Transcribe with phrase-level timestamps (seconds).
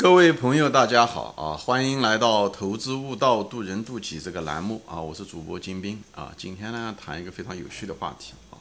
[0.00, 1.52] 各位朋友，大家好啊！
[1.54, 4.98] 欢迎来到《投资悟道，渡人渡己》这个栏目啊！
[4.98, 6.32] 我是主播金兵啊！
[6.38, 8.56] 今天呢，谈一个非常有趣的话题啊，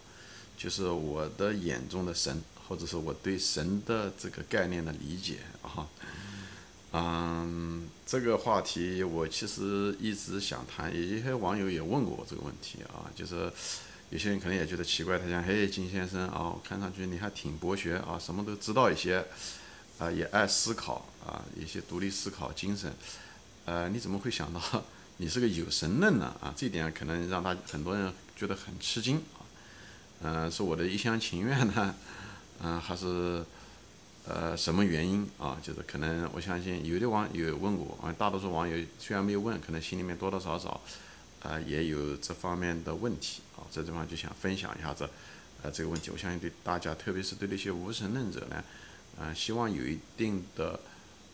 [0.57, 5.87] 就是我的眼中的神，或者是我对神的这个概念的理解啊。
[6.91, 13.49] 嗯，这个话题我其实一直想谈，有一些网友也问过我这个问题啊，就是
[14.09, 19.25] 有些人可能也觉得奇怪，他讲：“嘿，金先生啊，看上去你还挺博学啊，什么都知道一些。”
[19.99, 22.89] 啊，也爱思考啊，一些独立思考精神，
[23.65, 24.61] 呃，你怎么会想到
[25.17, 26.33] 你是个有神论呢？
[26.41, 29.43] 啊，这点可能让他很多人觉得很吃惊啊，
[30.21, 31.93] 嗯，是我的一厢情愿呢，
[32.61, 33.43] 嗯，还是
[34.25, 35.59] 呃什么原因啊？
[35.61, 40.79] 就是可能我相信有的网友问过啊，大多数网友虽然没有问，可能心里面多多少少
[41.43, 45.09] 啊也有这方面的问题啊，在这地方就想分享一下子
[45.61, 48.63] 呃这个问题，我相信对大家，特别是对那些无神论者呢。
[49.17, 50.79] 嗯，希望有一定的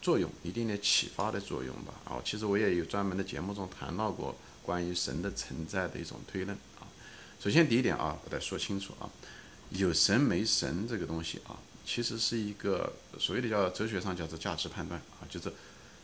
[0.02, 1.94] 作用，一定的启发的作用吧。
[2.06, 6.88] 啊，其实我也有专门的节目中谈到过关于神的存在的一种推论啊。
[7.40, 9.10] 首先第一点啊，我得说清楚啊，
[9.70, 15.52] 有神没神这个东西啊，其实是一个所谓的叫哲学上叫做价值判断啊，就是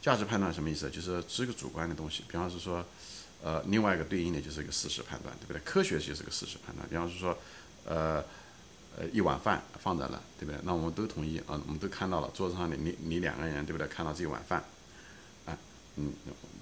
[0.02, 0.90] 价值判断什么意思？
[0.90, 2.24] 就是是个主观的东西。
[2.28, 2.86] 比方是说，
[3.44, 5.62] 呃，另外一个对应的就是一个事实判断，对不对？
[5.64, 6.88] 科学就是个事实判断。
[6.88, 7.36] 比方是说，
[7.86, 8.24] 呃。
[8.98, 10.60] 呃，一碗饭放在了，对不对？
[10.64, 13.88] 那我们都同意啊，我们都看到了桌子上的你你两个人，对不对？
[13.88, 14.64] 看到这一碗饭，
[15.46, 15.58] 啊，
[15.96, 16.14] 嗯，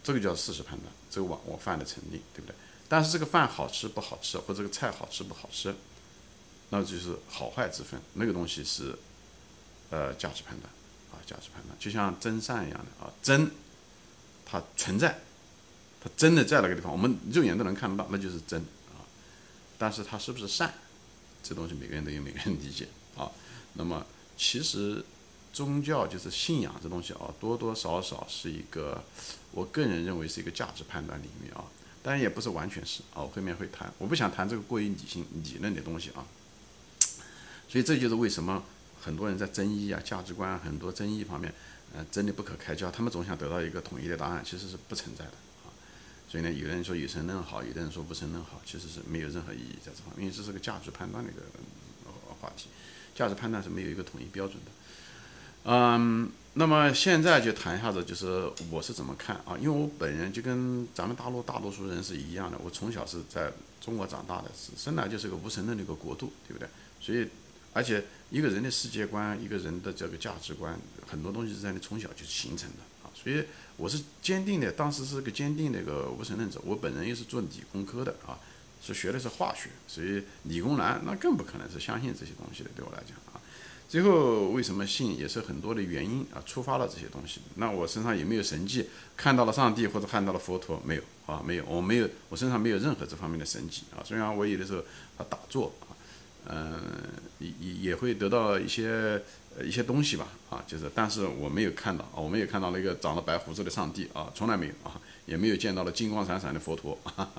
[0.04, 2.56] 这个叫事实判断，这个碗我饭的成立，对不对？
[2.88, 5.74] 但是这个饭好吃不好吃，或这个菜好吃不好吃，
[6.70, 8.96] 那就是好坏之分，那个东西是
[9.90, 10.72] 呃价值判断
[11.12, 13.50] 啊，价值判断，就像真善一样的啊，真
[14.46, 15.20] 它存在，
[16.00, 19.02] 它真的在那个地方，我们肉眼都能看得到，那就是真啊，
[19.80, 20.72] 但是它是不是善？
[21.44, 22.88] 这东西每个人都有每个人理解
[23.18, 23.30] 啊。
[23.74, 24.06] 那么
[24.38, 25.04] 其实
[25.52, 29.04] 宗教就是信仰这东西啊，多多少少是一个，
[29.52, 31.64] 我个人认为是一个价值判断领域啊。
[32.02, 33.92] 当然也不是完全是啊，我后面会谈。
[33.98, 36.26] 我不想谈这个过于理性理论的东西啊。
[37.68, 38.64] 所以这就是为什么
[39.02, 41.54] 很多人在争议啊、价值观很多争议方面，
[41.94, 42.90] 呃，争得不可开交。
[42.90, 45.32] 他们总想得到一个统一的答案，其实是不存在的。
[46.30, 51.42] 所以呢，有的人说有神论好，有的人说不神论好，其实是没有任何意义在这方面，因为这是个价值判断的一个
[52.40, 52.70] 话题，
[53.16, 54.72] 价值判断是没有一个统一标准的。
[55.66, 59.58] 嗯，那么现在就谈一下子，就是我是怎么看啊？
[59.60, 63.52] 因为我本人就跟咱们大陆大多数人是一样的，我从小是在
[63.82, 66.70] 中国长大的，是生来就是个无神论的一个国度，对不对？
[67.02, 67.28] 所以，
[67.74, 72.78] 而且一个人的世界观，一个人的这个价值观，很多东西是在你从小就形成的，
[73.22, 73.44] 所以。
[73.80, 76.60] 我是坚定的，当时是个坚定的一个无神论者。
[76.66, 78.38] 我本人又是做理工科的啊，
[78.86, 82.70] 是学的是化学，所以理工男那更不可能是相信这些东西的。
[82.76, 83.40] 对我来讲啊，
[83.88, 87.40] 最后为什么信也是很多的原因啊，触发了这些东西。
[87.56, 88.86] 那我身上有没有神迹？
[89.16, 90.84] 看到了上帝或者看到了佛陀？
[90.86, 94.04] 没有啊，没有，我没有，我身上没有任何这方面的神迹啊。
[94.04, 94.80] 虽然我有的时候
[95.16, 95.96] 啊打坐啊，
[96.48, 96.82] 嗯，
[97.40, 99.24] 也也也会得到一些。
[99.64, 107.30] 一些东西吧，啊，就是，但是我没有看到，我没有看到那个长了白胡子的上帝啊，从来没有啊，也没有见到了金光闪闪的佛陀啊，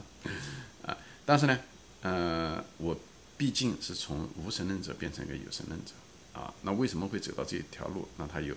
[0.85, 1.59] 啊，但是呢，
[2.03, 2.99] 呃，我
[3.39, 5.93] 毕竟是从无神论者变成一个有神论者
[6.39, 8.07] 啊，那为什么会走到这一条路？
[8.19, 8.55] 那他有，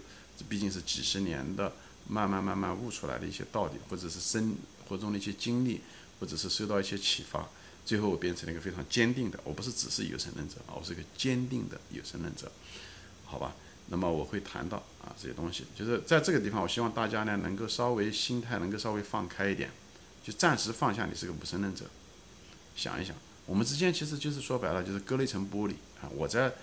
[0.50, 1.72] 毕竟是几十年的
[2.08, 4.58] 慢慢慢慢悟出来的一些道理，或者是生
[4.90, 5.80] 活中的一些经历，
[6.20, 7.48] 或者是受到一些启发，
[7.86, 12.52] 最后我变成了一个非常坚定的，我不是只是有神论者啊，我是一个坚定的有神论者。
[13.34, 13.56] 好吧，
[13.88, 19.72] 那么我会谈到啊这些东西，就是在这个地方，我希望大家呢能够稍微心态能够稍微放开一点，
[20.24, 21.86] 就暂时放下你是个无神论者，
[22.76, 23.16] 想一想，
[23.48, 26.54] 我们之间其实就是说白了就是隔了一层玻璃啊，我在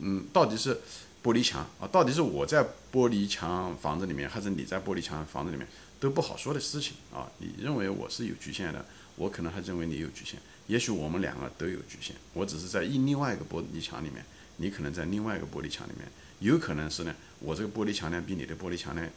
[0.00, 0.80] 嗯到底是
[1.20, 5.66] 玻璃墙啊，到底是我在玻璃墙房子里面，还是你在玻璃墙房子里面，
[5.98, 7.28] 都不好说的事情啊。
[7.38, 14.24] 你认为我是有局限的，我可能还认为你有局限，也许我们两个都有局限，我只是在一另外一个玻璃墙里面。
[14.56, 16.06] 你可能在另外一个玻璃墙里面，
[16.40, 19.08] 有可能是呢，我这个玻璃墙呢比你的玻璃墙呢，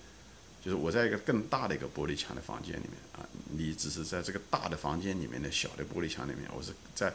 [0.64, 7.14] 就是我在一个更大的一个玻璃墙的房间里面啊，你只是在这个大的房间里面的小的玻璃墙里面，我是在，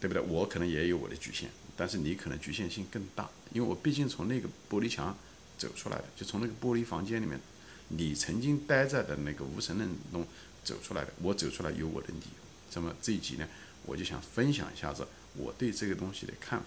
[0.00, 0.22] 对不对？
[0.22, 5.16] 我可能也有我的局限，但是你可能局限性更大，因为我毕竟从那个玻璃墙
[5.58, 7.38] 走出来的，就从那个玻璃房间里面，
[7.88, 10.26] 你曾经待在的那个无神论中
[10.64, 12.40] 走出来的，我走出来有我的理由。
[12.74, 13.46] 那么这一集呢，
[13.84, 16.66] 我就想分享一下子我对这个东西的看法。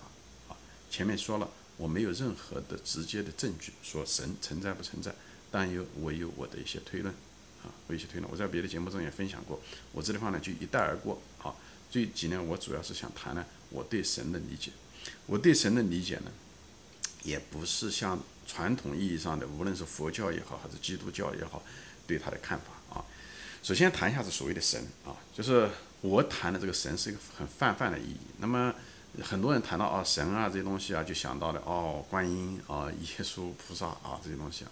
[0.94, 5.12] 前面说了，我没有任何的直接的证据说神存在不存在，
[5.50, 7.12] 但有我有我的一些推论，
[7.64, 9.60] 啊，我一些推论，我在别的节目中也分享过，
[9.92, 11.60] 我这地方呢就一带而过，好，
[11.90, 14.70] 这几年我主要是想谈呢我对神的理解，
[15.26, 16.32] 我对神的理解呢，
[17.24, 21.64] 也不是像传统意义上的，无论是佛教也好，还是基督教也好，
[22.06, 23.04] 对他的看法啊。
[23.64, 25.68] 首先谈一下子所谓的神啊，就是
[26.02, 28.18] 我谈的这个神是一个很泛泛的意义。
[28.38, 28.72] 那么
[29.22, 34.72] 很多人谈到啊神啊这些东西啊，就想到了哦观音啊、耶稣菩萨啊这些东西啊。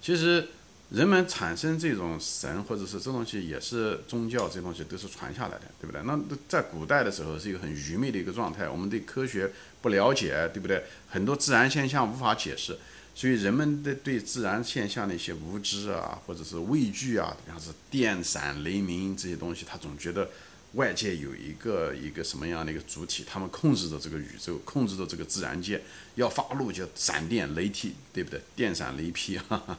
[0.00, 0.46] 其实
[0.90, 6.00] 人们产生这种神或者是这东西，也是宗教这东西都是传下来的，对不对？
[6.04, 6.16] 那
[6.46, 9.50] 在古代的时候是一个很愚昧的一个状态，我们对科学
[9.82, 10.84] 不了解，对不对？
[11.08, 12.78] 很多自然现象无法解释，
[13.12, 20.28] 所以人们的对自然现象的一些无知啊，或者是畏惧啊，像是电闪雷鸣这些东西，他总觉得。
[20.74, 25.80] 外界有一个一个什么样的一个主体，他们控制着这个宇宙，控制着这个自然界，
[26.16, 28.40] 要发怒就闪电雷劈，对不对？
[28.56, 29.78] 电闪雷劈，哈哈，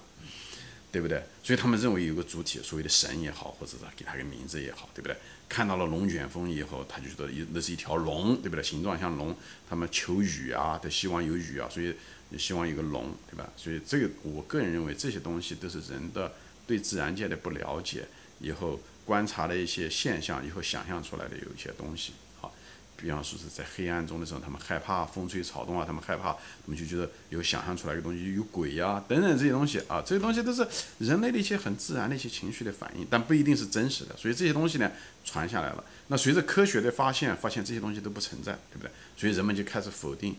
[0.91, 1.21] 对不对？
[1.43, 5.17] 所以他们认为有个主体，所谓的神也好，或者是给他个名字也好，对不对？
[5.49, 8.63] 看到了龙卷风以后，他就觉得一那是一条龙，对不对？
[8.63, 9.35] 形状像龙，
[9.69, 11.93] 他们求雨啊，他希望有雨啊，所以
[12.37, 13.51] 希望有个龙，对吧？
[13.57, 16.31] 所以这个我个人认为这些东西都是人的
[16.65, 18.07] 对自然界的不了解
[18.39, 18.79] 以后。
[19.05, 22.51] 观察了一些现象以后，想象出来的有一些东西，好，
[22.97, 30.67] 比方说是在黑暗中的时候，他们害怕风吹草动啊，他们害怕，他们就觉得有想象出来的东西，有鬼呀等等这些东西啊，这些东西都是
[30.97, 34.91] 人类的一些很自然的一些情绪的反应，但不一定是真实的，所以这些东西呢
[35.23, 35.83] 传下来了。
[36.07, 38.91] 那随着科学的发现，发现这些东西都不存在，对不对？
[39.15, 40.35] 所以人们就开始否定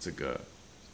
[0.00, 0.40] 这个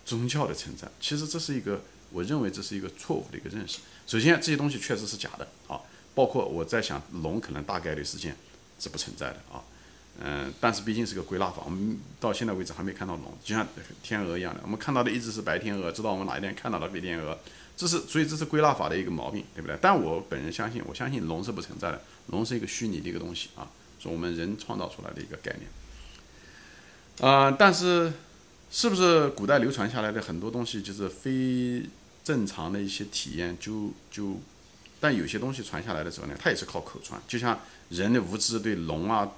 [0.05, 0.87] 宗教的存在。
[1.01, 3.79] 其实这是一个，我认为这是一个错误的一个认识。
[4.07, 5.81] 首先，这些东西确实是假的啊。
[6.17, 8.35] 包括我在想，龙可能大概率事件
[8.81, 9.61] 是不存在的啊，
[10.19, 13.67] 嗯，但是毕竟是个归纳法，我们到现在为止还没看到龙，就像
[14.03, 17.39] 天鹅一样的，我们看到的一直是白天鹅，直到我们哪一天看到了白天鹅，
[17.77, 19.77] 这是所以这是归纳法的一个毛病，对不对？
[19.79, 23.69] 但我本人相信，我相信龙是不存在的，龙是一个虚拟的一个东西啊，
[24.01, 28.11] 是我们人创造出来的一个概念，啊，但是
[28.71, 31.87] 是不是古代流传下来的很多东西就是非
[32.25, 34.41] 正常的一些体验，就就。
[34.99, 37.59] 但有些东西传下来的时候呢，它也是靠口传，就像
[37.91, 39.31] 人的无知对龙啊、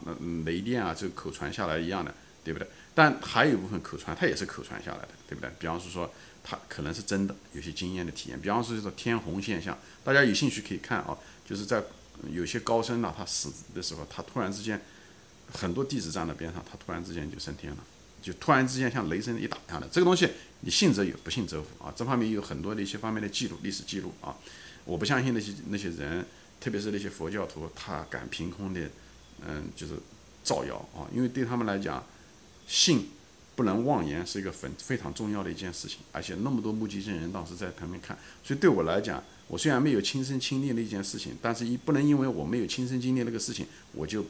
[0.44, 2.14] 雷电啊这个口传下来一样的，
[2.44, 2.68] 对不对？
[2.94, 5.50] 但还有一部分口传，它也是口传下来的，对不对？
[5.58, 6.12] 比方说说
[6.42, 8.40] 它可能是真的，有些经验的体验。
[8.40, 11.82] 比方说这种天虹现象，大家有兴趣可以看啊，就是在
[12.30, 14.80] 有些高僧呢，他死的时候，他突然之间
[15.52, 17.78] 很多弟子站在边上，他突然之间就升天了，
[18.22, 19.88] 就突然之间像雷声一打一样的。
[19.92, 20.28] 这个东西
[20.60, 21.92] 你信则有，不信则无啊。
[21.94, 24.36] 这方面有很多的一些方面的记录，历史记录啊。
[24.88, 26.24] 我不相信那些那些人，
[26.58, 28.80] 特别是那些佛教徒，他敢凭空的，
[29.46, 29.92] 嗯，就是
[30.42, 32.02] 造谣啊，因为对他们来讲，
[32.66, 33.10] 信
[33.54, 44.24] 不能妄言是一个很非常重要的一件事情，而且那么多目击证人当时在旁边看，所以对我来讲，我虽然没有亲身经历那件事情，但是一不能因为我没有亲身经历那个事情，我就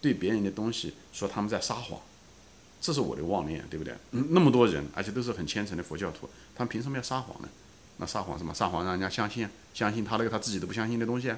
[0.00, 2.00] 对别人的东西说他们在撒谎，
[2.80, 3.92] 这是我的妄念，对不对？
[4.12, 7.48] 嗯，那么多人，而且都是很虔诚的佛教徒，他们凭什么要撒谎呢？
[7.98, 8.52] 那撒谎什么？
[8.52, 11.32] 撒谎让人家相信，相信他那个他自己都不相信的东西，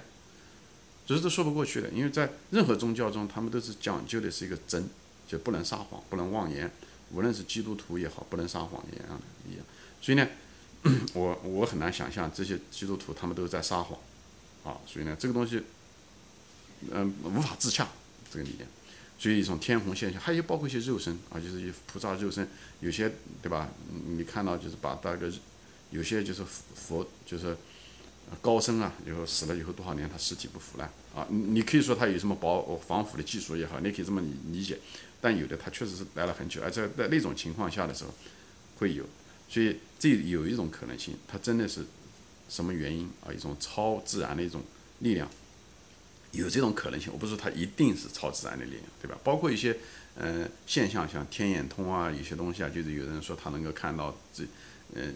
[1.06, 1.88] 这是都说不过去的。
[1.90, 4.88] 因为在任何宗教中，他们都是讲究的是一个真，
[5.28, 6.68] 就不能撒谎，不能妄言。
[7.12, 9.64] 无论是基督徒也好，不能撒谎一样一样。
[10.02, 10.26] 所以呢，
[11.14, 13.96] 我我很难想象这些基督徒他们都在撒谎
[14.64, 14.76] 啊。
[14.84, 15.62] 所以呢，这个东西，
[16.90, 17.86] 嗯，无法自洽
[18.32, 18.66] 这个理念。
[19.16, 22.48] 所以一种天虹现象，还有包括一些肉身啊，就是一菩萨肉身，
[22.80, 23.68] 有些对吧？
[24.08, 25.32] 你看到就是把那个。
[25.90, 27.56] 有些就是佛，就是
[28.42, 31.26] 高僧啊，以后死了以后多少年，他尸体不腐烂啊。
[31.30, 34.78] 你你可以说他有什么保防腐的技术也好，你可以这么理解。
[35.20, 38.14] 但有的他确实是来了很久，而且在那种情况下的时候
[38.78, 39.02] 会有，
[39.48, 41.84] 所以这有一种可能性，他真的是
[42.48, 43.32] 什么原因啊？
[43.32, 44.62] 一种超自然的一种
[45.00, 45.26] 力量，
[46.32, 47.10] 有这种可能性。
[47.12, 49.18] 我不是说他一定是超自然的力量，对吧？
[49.24, 49.76] 包括一些
[50.16, 54.44] 嗯现象，像天眼通啊，有些东西啊，就是有人说他能够看到这。
[54.94, 55.14] 嗯，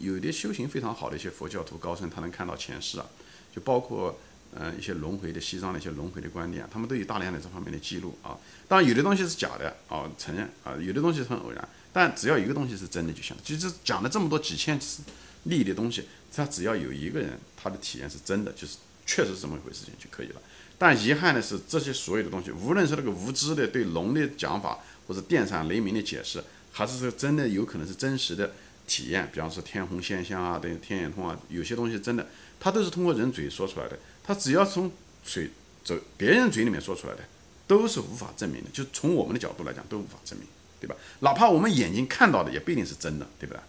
[0.00, 3.06] 有的修行非常好的一些佛教徒高僧，他能看到前世啊，
[3.54, 4.18] 就包括
[4.54, 8.38] 嗯一些轮回的西藏的一些轮回的观点，他们都有大量的这方面的记录啊。
[8.68, 13.36] 当然有的东西是假的啊，承认啊，有的东西很偶然，但只要一个东西是真的就行。
[13.44, 15.02] 其实讲了这么多几千次
[15.44, 20.40] 例的东西，他只要有一个人他的体验是真的，就是确实是这么一回事情就可以了。
[20.78, 26.42] 但遗憾的是，这些所有的东西，无论是那个无知的对龙的讲法，或者电闪雷鸣的解释。
[26.72, 28.52] 还是说真的有可能是真实的
[28.86, 32.26] 体验，比方说天虹现象啊，等天眼通啊，有些东西真的，
[32.58, 33.98] 它都是通过人嘴说出来的。
[34.22, 34.90] 它只要从
[35.24, 35.50] 嘴
[35.82, 37.20] 走别人嘴里面说出来的，
[37.66, 38.70] 都是无法证明的。
[38.72, 40.46] 就从我们的角度来讲，都无法证明，
[40.80, 40.94] 对吧？
[41.20, 43.60] 哪怕我们眼睛看到的，也不一定是真的，对不对？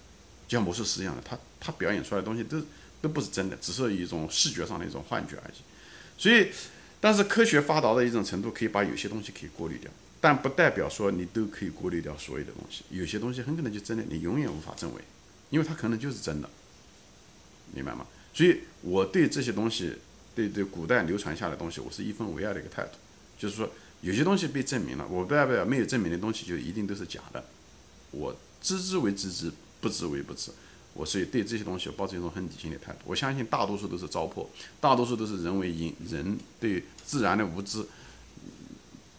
[0.48, 2.62] 就像魔术师一样的，他他表演出来的东西都
[3.02, 5.54] 都不是真的，只是一种视觉上的一种幻觉而已。
[6.18, 6.50] 所以，
[7.00, 9.90] 但是科学发达的一种程度，可以把有些东西可以过滤掉。
[10.22, 15.02] 但不代表说你都可以过滤掉所有的东西，有些东西很可能就真的你永远无法证伪，
[15.50, 16.50] 因为它可能就是真的，
[17.74, 18.06] 明白吗？
[18.34, 19.94] 所以我对这些东西，
[20.36, 22.92] 对对古代流传下来的东西，我是一分为二的一个态度，
[23.38, 23.70] 就是说
[24.02, 27.44] 有些东西被证明了，我不代表没有证明的东西就一定都是假的，
[28.12, 29.52] 我知之为知之，
[29.82, 30.52] 不知为不知。
[30.94, 33.00] 我所以对这些东西我抱着一种很理性的态度。
[33.06, 34.46] 我相信大多数都是糟粕，
[34.82, 37.82] 大多数都是人为因人对自然的无知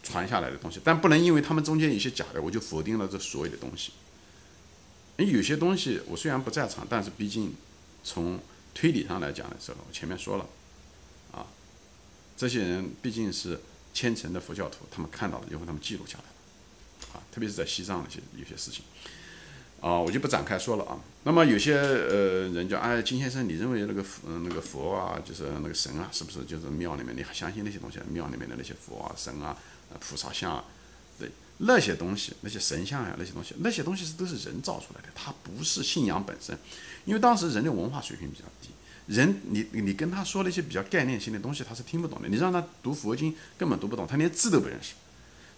[0.03, 0.81] 传下来的东西。
[0.83, 3.93] 但不能因为他们中间有些假的，我就否定了这所有的东西。
[5.17, 7.55] 诶，有些东西我虽然不在场，但是毕竟
[8.03, 8.41] 从
[8.75, 10.47] 推理上来讲的时候，我前面说了，
[11.33, 11.47] 啊，
[12.37, 13.61] 这些人毕竟是
[13.93, 18.83] 虔诚的佛教徒，他们看到了以后，他们记录下来，啊，特别是在西藏那些有些事情。
[19.83, 20.97] 啊，我就不展开说了啊。
[21.25, 27.17] 那么有些呃人讲，哎，金先生，你认为那个佛，那个佛啊，就是那个神啊，是不是就是庙里面？
[27.17, 27.99] 你还相信那些东西？
[28.09, 29.59] 庙里面的那些佛啊、神啊、
[30.01, 30.65] 菩萨像啊，
[31.19, 36.57] 对那些东西，那些神像呀，那些东西，那些东西是都是人造出来的，它不是信仰本身。
[37.05, 38.69] 因为当时人的文化水平比较低，
[39.07, 42.29] 人你你跟他说那些比较概念性的东西，他是听不懂的。
[42.29, 44.95] 你让他读佛经，根本读不懂，他连字都不认识。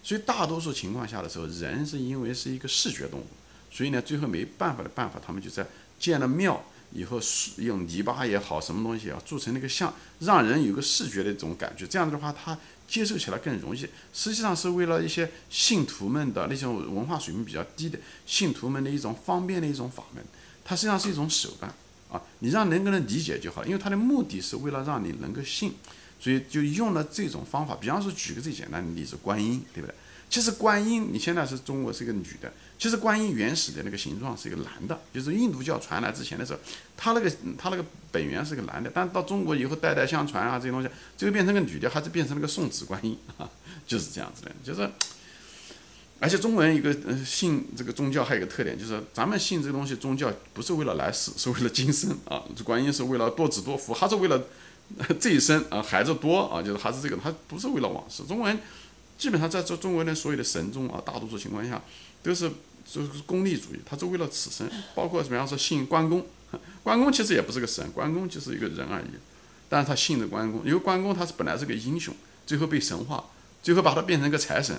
[0.03, 3.26] 所以大多数情况下的时候，人是因为是一个视觉动物。
[3.71, 5.67] 所以呢，最后没办法的办法，他们就在
[5.99, 7.19] 建了庙以后，
[7.57, 11.87] 用泥巴也好，什么东西啊，铸成那个像，让人有个视觉的这种感觉。
[11.87, 12.57] 这样子的话，他
[12.95, 13.81] 接受起来更容易。
[14.13, 20.25] 实际上是为了一些信徒们的那种文化水平比较低的信徒们的一种方便的一种法门。
[20.65, 21.75] 它实际上是一种手段
[22.09, 23.65] 啊，你让人个人理解就好。
[23.65, 25.73] 因为它的目的是为了让你能够信，
[26.21, 27.75] 所以就用了这种方法。
[27.75, 29.95] 比方说，举个最简单的例子，观音，对不对？
[30.35, 32.53] 其实观音，你现在是中国是一个女的。
[32.76, 36.59] 其实观音原始的那个形状是一个男的，就是印度教传来之前的时候，
[36.97, 43.49] 他那个他那个本源是个男的，但到中国以后代代相传啊，这些东西最后变成个女的，还是变成了个送子观音啊，
[43.87, 44.50] 就是这样子的。
[44.64, 44.91] 就是，
[46.19, 46.93] 而且中国人一个
[47.25, 52.43] 信这个宗教还有一个特点，就是咱们信这个东西宗教不是为了来世，是为了今生啊。
[52.57, 54.43] 这观音是为了多子多福，还是为了
[55.21, 58.25] 这一生啊孩子多啊，就是还是这个，他不是为了往事。
[58.25, 58.59] 中国人。
[59.25, 61.81] 基本上在这中国人所有的神宗啊，大多数情况下
[62.23, 62.47] 都是
[62.85, 64.71] 就是功利主义，他是为了此生。
[64.95, 66.26] 包括比方说信关公，
[66.85, 69.07] 关公其实也不是个神，关公就是一个人而已。
[69.66, 72.14] 但是他信的关公，因为关公他是本来是个英雄，
[72.45, 73.25] 最后被神化，
[73.62, 74.78] 最后把他变成一个财神，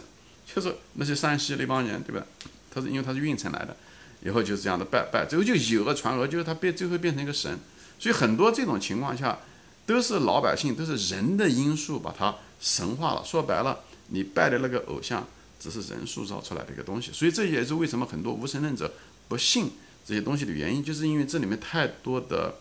[0.53, 2.23] 就是那些山西那帮人，对吧？
[2.71, 3.75] 他是因为他是运城来的，
[4.23, 7.57] 以后就是这样的拜拜，最后就以讹传讹，就是他变最后变成一个神。
[7.97, 9.39] 所以很多这种情况下，
[9.87, 13.25] 都是老百姓都是人的因素把他神化了。
[13.25, 13.79] 说白了。
[14.07, 15.25] 你拜的那个偶像
[15.59, 18.93] 只是人塑造出来的一个东西，所以这也是为什么很多无神论者
[19.27, 19.71] 不信
[20.05, 22.55] 这些东西的原因，就是因为这里面太多的，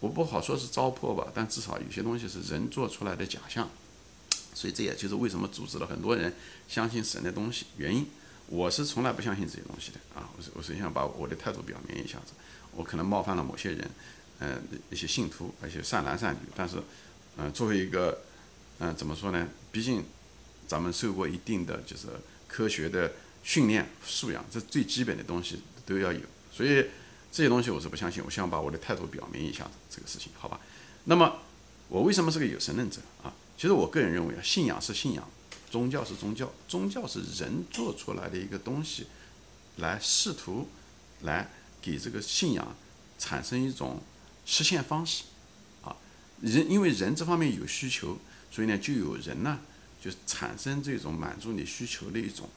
[0.00, 3.68] 我不好说是糟粕吧，但至少有些东西是人做出来的假象，
[4.54, 6.34] 所以这也就是为什么阻止了很多人
[6.66, 8.06] 相信神的东西原因。
[8.46, 12.32] 我是从来不相信这些东西的啊，我我是想把我的态度表明一下子，
[12.74, 13.90] 我可能冒犯了某些人，
[14.38, 16.76] 嗯，一些信徒，而且善男善女，但是，
[17.36, 18.22] 嗯，作为一个，
[18.78, 19.46] 嗯，怎么说呢？
[19.70, 20.02] 毕竟。
[20.70, 22.06] 咱们受过一定的就是
[22.46, 23.12] 科学的
[23.42, 26.20] 训练素养，这最基本的东西都要有，
[26.52, 26.86] 所以
[27.32, 28.22] 这些东西我是不相信。
[28.24, 30.60] 我想把我的态度表明一下这个事情，好吧？
[31.06, 31.38] 那么
[31.88, 33.34] 我为什么是个有神论者啊？
[33.58, 35.28] 其实我个人认为啊，信仰是信仰，
[35.72, 39.08] 宗教是宗教，宗教是人做出来的一个东西，
[39.78, 40.68] 来试图
[41.22, 41.50] 来
[41.82, 42.76] 给这个信仰
[43.18, 44.00] 产生一种
[44.46, 45.24] 实现方式
[45.82, 45.96] 啊。
[46.40, 48.16] 人因为人这方面有需求，
[48.52, 49.58] 所以呢就有人呢。
[50.00, 52.48] 就产生这种满足你需求的一种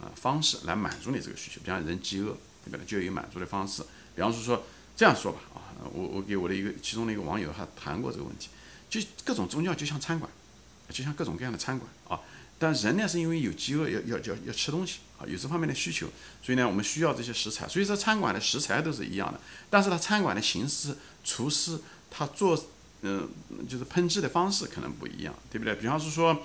[0.00, 2.84] 啊方式来满足你这个需求，比方人饥饿，对吧？
[2.86, 3.82] 就有满足的方式。
[4.14, 4.64] 比方说说
[4.94, 8.50] 这样说吧，啊，我我给我的一个其中的一个网友还谈过这个问题，
[8.90, 10.30] 就各种宗教就像餐馆，
[10.90, 12.20] 就像各种各样的餐馆啊。
[12.58, 16.06] 但人呢是因为有饥饿要要要要吃东西啊，有这方面的需求，
[16.42, 17.66] 所以呢我们需要这些食材。
[17.66, 19.40] 所以说餐馆的食材都是一样的，
[19.70, 21.80] 但是它餐馆的形式、厨师
[22.10, 22.66] 他做
[23.00, 23.26] 嗯
[23.66, 25.74] 就是烹制的方式可能不一样，对不对？
[25.76, 26.42] 比方是说。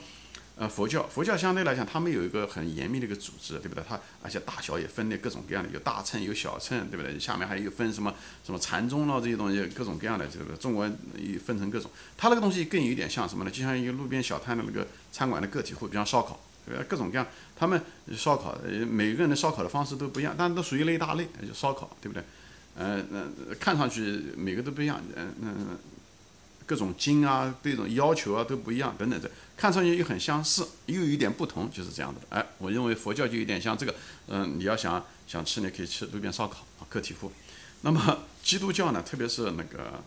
[0.58, 3.84] 呃，佛教，佛教相对来讲，他们有一个很严密的一个组织，对不对？
[3.86, 7.20] 它而且大小也分类各种各样的，有大乘，有小乘，对不对？
[7.20, 8.14] 下面还有分什么
[8.46, 10.56] 什么禅宗了这些东西，各种各样的，这个？
[10.56, 13.52] 中国也分成各种，它那个东西更有点像什么呢？
[13.52, 16.86] 就像一个路边小摊的那个餐馆的个体户，比方烧烤，对吧？
[16.88, 17.82] 各种各样，他们
[18.16, 18.58] 烧烤，
[18.90, 22.24] 每个人的烧烤的方式都不一样，但都属于那一大类，就烧烤，对不对？
[22.78, 25.78] 嗯，那看上去每个都不一样，嗯嗯。
[26.66, 32.20] 各种经啊，这种要求啊都不一样，等等的，看上去又很相似，又有一点不同，就是这样的。
[32.30, 33.94] 哎，我认为佛教就有点像这个，
[34.28, 37.32] 嗯，你要想想吃，你可以吃路边烧烤啊，个体户。
[37.82, 40.04] 那么基督教呢，特别是那个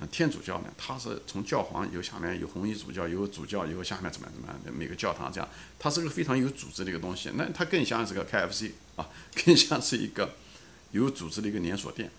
[0.00, 5.48] 嗯天主教呢，它是从教皇有下面有红衣主教，有主教，有下面怎么怎么样的每个教堂这样，
[5.78, 7.30] 它是个非常有组织的一个东西。
[7.34, 9.08] 那它更像是个 KFC 啊，
[9.46, 10.34] 更像是一个
[10.90, 12.10] 有组织的一个连锁店。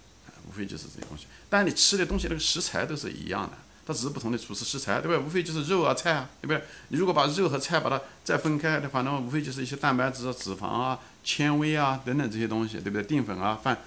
[0.47, 1.25] 无非就是这些东西。
[1.49, 3.57] 但你吃的东西那个食材都是一样的，
[3.87, 5.17] 它只是不同的厨师食材，对不对？
[5.17, 6.61] 无非就是肉啊、菜啊，对不对？
[6.89, 13.03] 你如果把肉和菜把它再分开的话，那么无非就是一些蛋白质、脂肪啊、纤维啊等等这些东西，对不对？
[13.03, 13.77] 淀粉啊、饭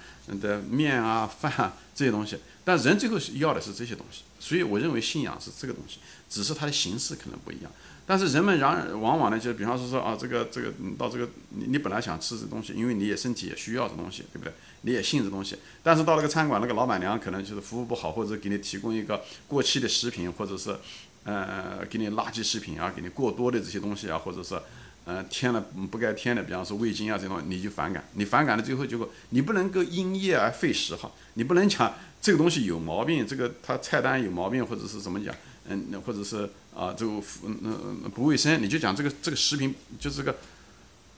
[0.41, 2.39] 的面啊、 饭啊这些东西。
[2.63, 7.71] 但人最后要的是这些东西，所以我认为信仰是这个东西，只是它的形式可能不一样。
[8.05, 14.53] 但是人们然往往呢，就比方说说啊，这个这个你到这个你你本来想吃这东西，因为你也身体也需要这东西，对不对？
[14.81, 20.75] 你也信这东西，但是到那个餐馆，那个老板娘可能就是服务不好，或者给你提供一个过期的食品，或者是
[21.23, 24.59] 呃给你垃圾食品啊，给你过多的这些东西啊，或者是
[25.05, 35.33] 呃添了不该添的，比方说味精啊这种，你就反感，你反感了最后结果你不能够因噎而废食哈，你不能讲这个东西有毛病，这个它菜单有毛病，或者是怎么讲？
[35.71, 37.11] 嗯，或者是啊，这个
[37.43, 40.37] 嗯嗯不卫生，你就讲这个这个食品就是这个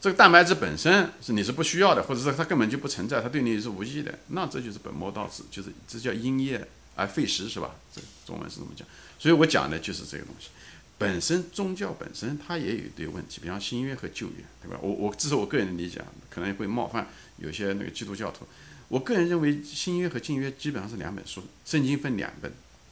[0.02, 6.60] 这个蛋白质本身是你是不需要的，或者是它根本就不存在，它对你是无益的，那这就是本末倒置，就是这叫因噎
[6.96, 7.76] 而废食，是吧？
[7.94, 8.86] 这中文是这么讲，
[9.18, 10.50] 所以我讲的就是这个东西。
[10.98, 14.78] 本身宗教本身它也有一堆问题，比方新约和旧约，对吧？
[14.82, 17.08] 我我这是我个人的理解，可能会冒犯
[17.38, 18.46] 有些那个基督教徒。
[18.90, 22.52] 我个人认为新约和旧约基本上是两本书，圣经分两本，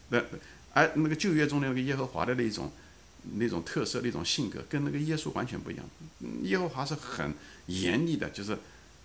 [0.09, 0.21] 那。
[0.73, 2.71] 而那个旧约中的那个耶和华的那种、
[3.35, 5.85] 那种特色、那种性格，跟那个耶稣完全不一样。
[6.43, 7.33] 耶和华是很
[7.67, 8.57] 严厉的，就是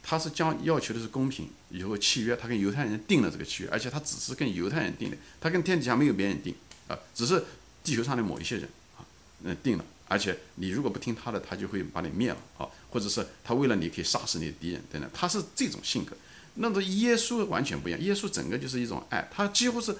[0.02, 1.49] 他是将要求的是公平。
[1.70, 6.54] 以后契约，他跟犹太人定了这个契约，而且他只是跟犹太人定的，他跟天底下没有别人定
[6.87, 7.44] 啊，只是
[7.82, 9.04] 地球上的某一些人啊，
[9.42, 9.85] 嗯定了。
[10.08, 16.16] 而且你如果不听他的，他就会把你灭了啊，或者是他为了你可以杀死你的敌人等等，他是这种性格。
[16.54, 19.96] 那么耶稣完全不一样，耶稣整个就是一种爱，他几乎是。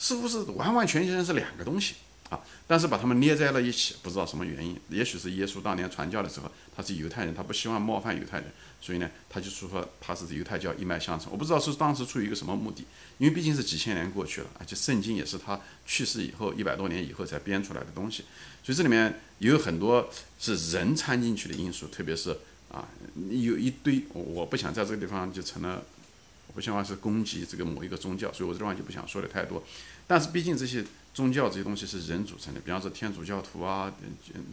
[0.00, 1.96] 似乎是完完全全是两个东西
[2.30, 4.74] 啊，但是把他们捏在了一起，不知道什么原因。
[4.88, 11.30] 也许是耶稣当年传教的时候，他是犹太人，他不希望冒犯犹太人，所以呢，他就说他是犹太教一脉相承。
[11.30, 12.86] 我不知道是当时出于一个什么目的，
[13.18, 18.24] 因为毕竟是几千年过去了，而且圣经也是他去世以后一百多年以后才编出来的东西，
[18.64, 22.30] 所以这里面有很多是人掺进去的因素，特别是
[22.70, 22.88] 啊，
[23.28, 25.84] 有一堆我不想在这个地方就成了。
[26.46, 29.62] 我不希望是攻击这个某一个宗教，所以我这地方就不想说的太多。
[30.10, 33.94] 但是毕竟这些宗教这些东西是人组成的，比方说天主教徒啊，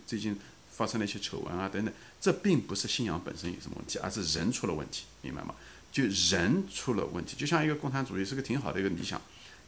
[0.05, 0.37] 最近
[0.71, 1.91] 发生了一些丑闻啊等等，
[2.21, 5.55] 这并不是信仰本身有什么问题，而是人出了问题，明白吗？
[5.91, 9.19] 就人出了问题，就像一个共产主义是个挺好的一个理想，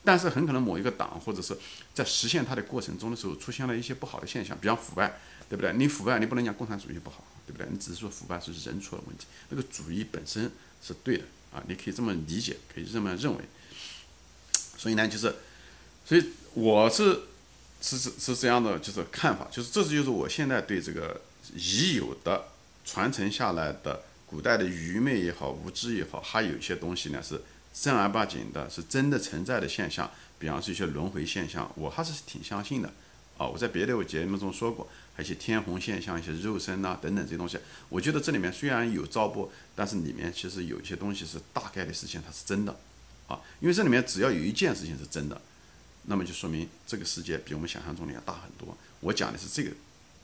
[0.04, 1.58] 但是很可能某一个党或者是
[1.95, 5.73] 在实现它的过程中的时候出现了一些不好的现象，比方腐败，对不对？
[5.73, 7.67] 你腐败，你不能讲共产主义不好，对不对？
[7.71, 10.52] 你只是说腐败是人出了问题，那个主义本身
[10.84, 11.23] 是对的。
[11.52, 13.43] 啊，你可以这么理解，可以这么认为。
[14.78, 15.34] 所以呢，就是，
[16.10, 17.19] 所以我是
[17.80, 21.22] 是是是这样的，就是看法，就是这是就是我现在对这个
[21.54, 22.45] 已有的
[22.84, 27.39] 传承下来的古代的愚昧也好，无知也好，还有一些东西呢是
[27.72, 32.91] 正儿八经的，是真的存在的现象，比方说一些轮回现象，我还是挺相信的。
[33.38, 42.76] 啊，我在别的节目中说过，还有一些天虹现象、一些肉身呐等等这些东西，我觉得这里面虽然有糟粕，但是里面其实有一些东西是大概的事情，它是真的，
[43.28, 45.39] 啊，因为这里面只要有一件事情是真的，
[46.10, 48.76] 那么就说明这个世界比我们想象中的要大很多。
[49.00, 49.72] 我讲的是这个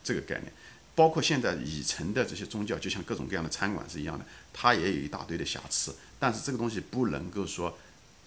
[0.04, 0.52] 这个概念，
[0.95, 7.78] 包括现在已成的这些宗教，就像各种各样的餐馆是一样的，它也有一大堆的瑕疵，但是这个东西不能够说。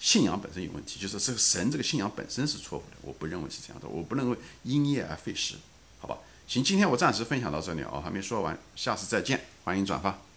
[0.01, 5.57] 信仰本身有问题，就是这个神这个信仰本身是错误的，我不认为是这样的，我不认为因业而废食，
[5.99, 6.17] 好吧？
[6.47, 10.28] 行，今天我暂时分享到这里啊，还没说完，下次再见，欢迎转发。